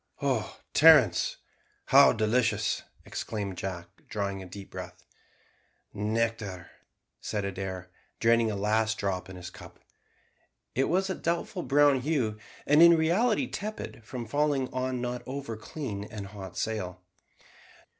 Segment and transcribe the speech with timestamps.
[0.19, 1.37] "Oh, Terence,
[1.85, 5.03] how delicious!" exclaimed Jack, drawing a deep breath.
[5.93, 6.71] "Nectar,"
[7.19, 9.77] said Adair, draining a last drop in his cup.
[10.73, 15.01] It was of a doubtful brown hue, and in reality tepid from falling on the
[15.07, 17.03] not over clean and hot sail.